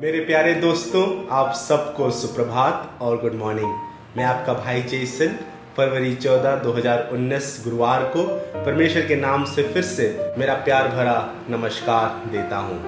[0.00, 3.72] मेरे प्यारे दोस्तों, आप सबको सुप्रभात और गुड मॉर्निंग
[4.16, 5.34] मैं आपका भाई जेसन
[5.76, 8.22] फरवरी 14 2019 गुरुवार को
[8.64, 10.06] परमेश्वर के नाम से फिर से
[10.38, 11.16] मेरा प्यार भरा
[11.50, 12.78] नमस्कार देता हूँ।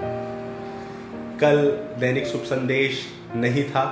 [1.39, 1.61] कल
[2.01, 3.03] दैनिक शुभ संदेश
[3.37, 3.85] नहीं था,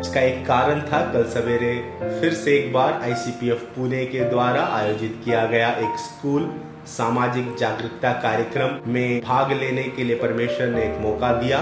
[0.00, 1.74] उसका एक कारण था, कल सवेरे
[2.20, 6.48] फिर से एक बार आईसीपीएफ पुणे के द्वारा आयोजित किया गया एक स्कूल
[6.86, 11.60] सामाजिक जागरूकता कार्यक्रम में भाग लेने के लिए परमेश्वर ने एक मौका दिया।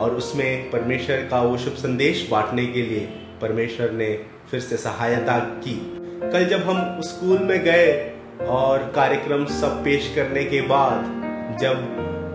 [0.00, 3.00] और उसमें परमेश्वर का वो शुभ संदेश बांटने के लिए
[3.40, 5.74] परमेश्वर ने फिर से सहायता की।
[6.32, 8.14] कल जब हम स्कूल में गए
[8.48, 11.04] और कार्यक्रम सब पेश करने के बाद
[11.60, 11.76] जब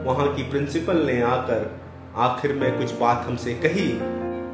[0.08, 1.80] वहाँ की प्रिंसिपल ने आकर
[2.16, 3.92] आखिर में कुछ बात हमसे कही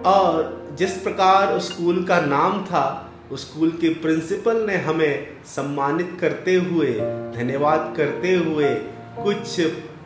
[0.05, 6.17] और जिस प्रकार उस स्कूल का नाम था, उस स्कूल के प्रिंसिपल ने हमें सम्मानित
[6.21, 6.87] करते हुए,
[7.35, 8.75] धन्यवाद करते हुए
[9.23, 9.59] कुछ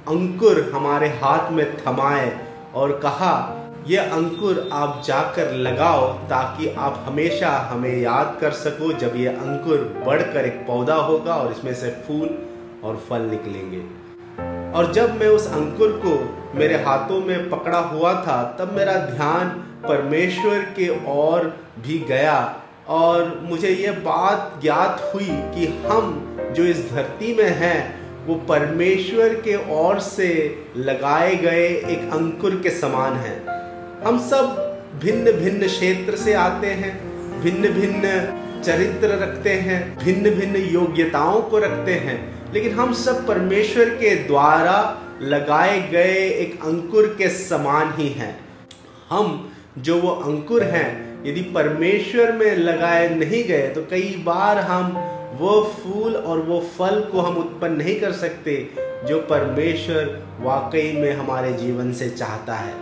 [0.07, 7.49] अंकुर हमारे हाथ में थमाए और कहा यह अंकुर आप जाकर लगाओ ताकि आप हमेशा
[7.49, 12.47] हमें याद कर सको जब ये अंकुर बढ़कर एक पौधा होगा और इसमें से फूल
[12.83, 14.05] और फल निकलेंगे।
[14.77, 19.49] और जब मैं उस अंकुर को मेरे हाथों में पकड़ा हुआ था, तब मेरा ध्यान
[19.87, 26.91] परमेश्वर के ओर भी गया और मुझे ये बात ज्ञात हुई कि हम जो इस
[26.91, 33.45] धरती में हैं वो परमेश्वर के ओर से लगाए गए एक अंकुर के समान हैं।
[34.05, 36.93] हम सब भिन्न भिन्न क्षेत्र से आते हैं,
[37.41, 38.03] भिन्न भिन्न
[38.61, 42.17] चरित्र रखते हैं, भिन्न भिन्न योग्यताओं को रखते हैं,
[42.53, 48.39] लेकिन हम सब परमेश्वर के द्वारा लगाए गए एक अंकुर के समान ही हैं।
[49.09, 54.97] हम जो वो अंकुर हैं यदि परमेश्वर में लगाए नहीं गए तो कई बार हम
[55.39, 58.55] वो फूल और वो फल को हम उत्पन्न नहीं कर सकते
[59.07, 62.73] जो परमेश्वर वाकई में हमारे जीवन से चाहता है।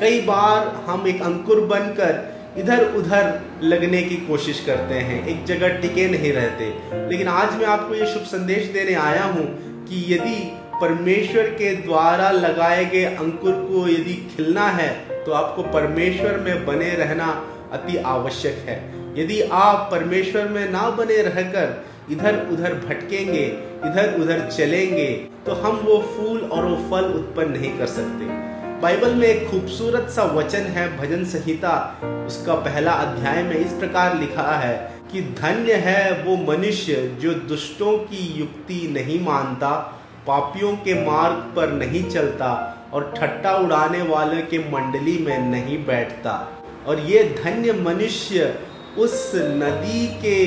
[0.00, 5.80] कई बार हम एक अंकुर बनकर इधर उधर लगने की कोशिश करते हैं, एक जगह
[5.80, 6.66] टिके नहीं रहते।
[7.10, 9.46] लेकिन आज मैं आपको ये शुभ संदेश देने आया हूँ
[9.86, 10.36] कि यदि
[10.80, 14.92] परमेश्वर के द्वारा लगाए गए अंकुर को यदि खिलना है
[15.24, 17.26] तो आपको परमेश्वर में बने रहना
[17.74, 18.78] अति आवश्यक है।
[19.18, 23.44] यदि आप परमेश्वर में ना बने रहकर इधर उधर भटकेंगे,
[23.86, 25.06] इधर उधर चलेंगे
[25.46, 28.42] तो हम वो फूल और वो फल उत्पन्न नहीं कर सकते।
[28.82, 31.74] बाइबल में एक खूबसूरत सा वचन है, भजन संहिता।
[32.26, 34.74] उसका पहला अध्याय में इस प्रकार लिखा है
[35.12, 39.70] कि धन्य है वो मनुष्य जो दुष्टों की युक्ति नहीं मानता,
[40.26, 42.50] पापियों के मार्ग पर नहीं चलता
[42.92, 46.36] और ठट्टा उड़ाने वाले के मंडली में नहीं बैठता।
[46.86, 48.58] और ये धन्य मनुष्य
[48.98, 50.46] उस नदी के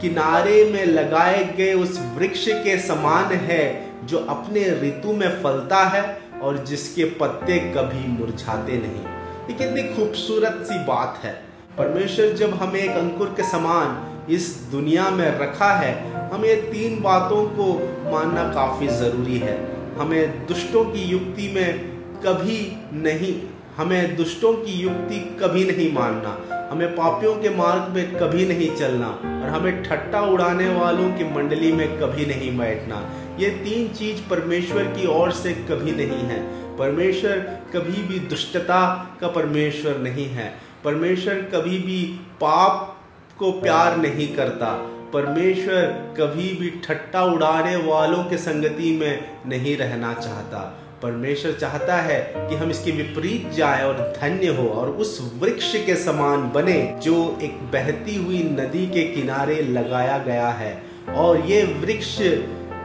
[0.00, 6.20] किनारे में लगाए गए उस वृक्ष के समान है, जो अपने ऋतु में फलता है
[6.42, 9.04] और जिसके पत्ते कभी मुरझाते नहीं।
[9.48, 11.32] ये कितनी खूबसूरत सी बात है।
[11.78, 17.44] परमेश्वर जब हमें एक अंकुर के समान इस दुनिया में रखा है, हमें तीन बातों
[17.48, 17.72] को
[18.12, 19.56] मानना काफ़ी ज़रूरी है।
[19.94, 21.78] हमें दुष्टों की युक्ति में
[22.26, 23.34] कभी नहीं
[23.76, 29.08] हमें दुष्टों की युक्ति कभी नहीं मानना, हमें पापियों के मार्ग में कभी नहीं चलना
[29.08, 34.84] और हमें ठट्टा उड़ाने वालों की मंडली में कभी नहीं बैठना। ये तीन चीज़ परमेश्वर
[34.84, 36.40] की ओर से कभी नहीं है।
[36.76, 37.38] परमेश्वर
[37.74, 40.54] कभी भी दुष्टता का परमेश्वर नहीं है।
[40.84, 42.02] परमेश्वर कभी भी
[42.40, 43.00] पाप
[43.38, 44.72] को प्यार नहीं करता।
[45.12, 45.82] परमेश्वर
[46.18, 52.54] कभी भी ठट्टा उड़ाने वालों के संगति में नहीं रहना चाहता। परमेश्वर चाहता है कि
[52.54, 57.58] हम इसके विपरीत जाए और धन्य हो और उस वृक्ष के समान बने जो एक
[57.72, 60.72] बहती हुई नदी के किनारे लगाया गया है।
[61.16, 62.20] और ये वृक्ष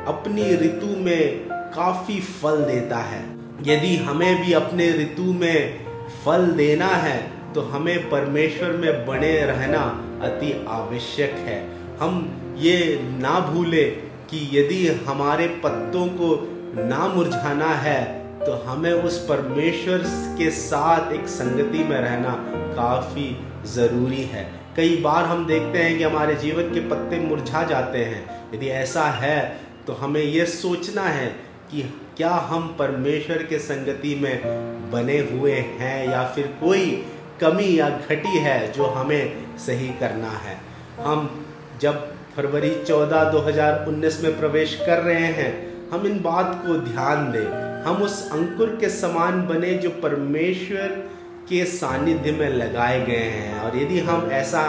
[0.08, 3.24] अपनी ऋतु में काफ़ी फल देता है।
[3.64, 5.86] यदि हमें भी अपने ऋतु में
[6.26, 7.20] फल देना है
[7.54, 9.82] तो हमें परमेश्वर में बने रहना
[10.24, 11.60] अति आवश्यक है।
[12.00, 12.24] हम
[12.58, 13.84] ये ना भूले
[14.30, 16.36] कि यदि हमारे पत्तों को
[16.76, 18.02] ना मुरझाना है
[18.40, 20.04] तो हमें उस परमेश्वर
[20.38, 22.36] के साथ एक संगति में रहना
[22.76, 23.26] काफ़ी
[23.66, 24.44] ज़रूरी है।
[24.78, 29.04] कई बार हम देखते हैं कि हमारे जीवन के पत्ते मुरझा जाते हैं। यदि ऐसा
[29.04, 29.40] है
[29.88, 31.28] तो हमें यह सोचना है
[31.72, 31.82] कि
[32.18, 36.86] क्या हम परमेश्वर के संगति में बने हुए हैं या फिर कोई
[37.42, 40.58] कमी या घटी है जो हमें सही करना है।
[41.00, 41.46] हम
[41.82, 47.84] जब फरवरी 14 2019 में प्रवेश कर रहे हैं हम इन बात को ध्यान दें।
[47.84, 50.88] हम उस अंकुर के समान बने जो परमेश्वर
[51.50, 54.64] के सानिध्य में लगाए गए हैं। और यदि हम ऐसा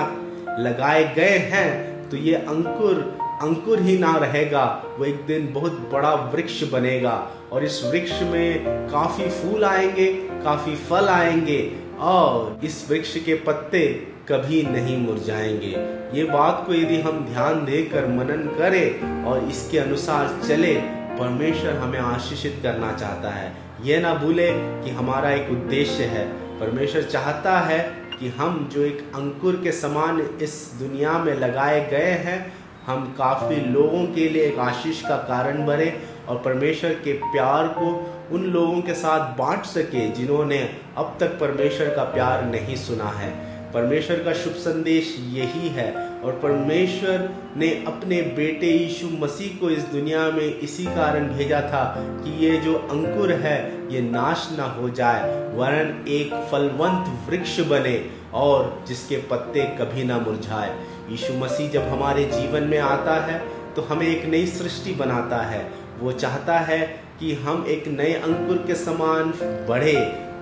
[0.59, 2.97] लगाए गए हैं तो ये अंकुर
[3.43, 4.65] अंकुर ही ना रहेगा।
[4.99, 7.15] वो एक दिन बहुत बड़ा वृक्ष बनेगा।
[7.53, 10.13] और इस वृक्ष में काफ़ी फूल आएँगे,
[10.45, 11.61] काफ़ी फल आएँगे,
[12.01, 13.87] और इस वृक्ष के पत्ते
[14.29, 15.75] कभी नहीं मुरझाएँगे।
[16.19, 20.75] ये बात को यदि हम ध्यान देकर मनन करें और इसके अनुसार चले
[21.23, 23.53] परमेश्वर हमें आशीषित करना चाहता है।
[23.85, 26.25] ये ना भूले कि हमारा एक उद्देश्य है।
[26.61, 27.79] परमेश्वर चाहता है
[28.19, 32.53] कि हम जो एक अंकुर के समान इस दुनिया में लगाए गए हैं,
[32.87, 38.19] हम काफ़ी लोगों के लिए एक आशीष का कारण बने और परमेश्वर के प्यार को
[38.33, 40.59] उन लोगों के साथ बांट सके जिन्होंने
[40.97, 45.93] अब तक परमेश्वर का प्यार नहीं सुना है। परमेश्वर का शुभ संदेश यही है
[46.25, 51.85] और परमेश्वर ने अपने बेटे यीशु मसीह को इस दुनिया में इसी कारण भेजा था
[51.99, 53.59] कि ये जो अंकुर है,
[53.93, 55.23] ये नाश ना हो जाए,
[55.57, 57.99] वरन एक फलवंत वृक्ष बने
[58.35, 60.75] और जिसके पत्ते कभी ना मुरझाए।
[61.11, 63.39] यीशु मसीह जब हमारे जीवन में आता है
[63.77, 65.71] तो हमें एक नई सृष्टि बनाता है।
[66.01, 66.81] वो चाहता है
[67.21, 69.33] कि हम एक नए अंकुर के समान
[69.69, 69.95] बढ़े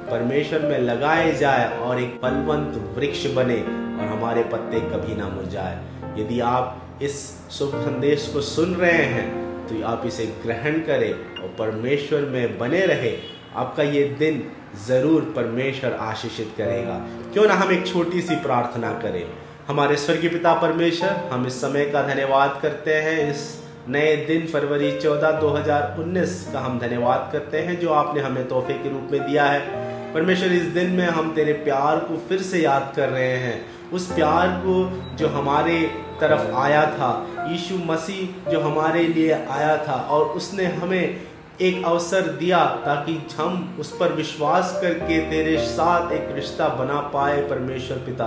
[0.07, 5.79] परमेश्वर में लगाए जाए और एक फलवंत वृक्ष बने और हमारे पत्ते कभी ना मुरझाए।
[6.19, 7.21] यदि आप इस
[7.51, 9.29] शुभ संदेश को सुन रहे हैं
[9.69, 13.13] तो आप इसे ग्रहण करें और परमेश्वर में बने रहे।
[13.57, 14.43] आपका ये दिन
[14.87, 16.99] ज़रूर परमेश्वर आशीषित करेगा।
[17.33, 19.25] क्यों ना हम एक छोटी सी प्रार्थना करें?
[19.69, 23.43] हमारे स्वर्गीय पिता परमेश्वर, हम इस समय का धन्यवाद करते हैं। इस
[23.89, 28.91] नए दिन फरवरी 14 2019 का हम धन्यवाद करते हैं, जो आपने हमें तोहफे के
[28.91, 32.93] रूप में दिया है। परमेश्वर, इस दिन में हम तेरे प्यार को फिर से याद
[32.97, 35.91] कर रहे हैं। उस प्यार को जो हमारे
[36.21, 41.21] तरफ़ आया था, यीशु मसीह जो हमारे लिए आया था, और उसने हमें
[41.61, 47.41] एक अवसर दिया ताकि हम उस पर विश्वास करके तेरे साथ एक रिश्ता बना पाए
[47.41, 48.27] परमेश्वर पिता।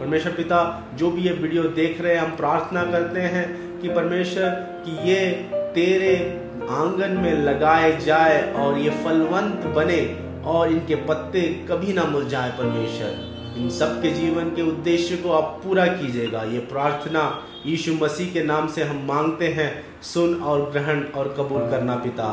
[0.00, 4.48] परमेश्वर पिता, जो भी ये वीडियो देख रहे हैं, हम प्रार्थना करते हैं कि परमेश्वर,
[4.86, 6.40] कि ये तेरे
[6.70, 13.34] आँगन में लगाए जाए और ये फलवंत बने। और इनके पत्ते कभी ना मुरझाए परमेश्वर।
[13.58, 18.68] इन सबके जीवन के उद्देश्य को आप पूरा कीजिएगा। ये प्रार्थना यीशु मसीह के नाम
[18.68, 22.24] से हम मांगते हैं। सुन और ग्रहण और कबूल करना पिता।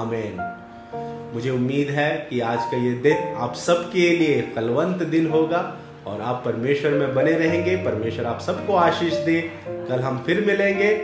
[0.00, 0.60] आमेन।
[1.34, 5.76] मुझे उम्मीद है कि आज का ये दिन आप सबके लिए फलवंत दिन होगा
[6.06, 10.94] और आप परमेश्वर में बने रहेंगे। परमेश्वर आप सबको आशीष दे। कल हम फिर मिलेंगे।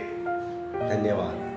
[0.89, 1.50] धन्यवाद।